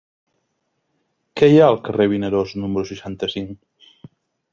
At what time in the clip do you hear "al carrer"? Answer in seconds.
1.73-2.07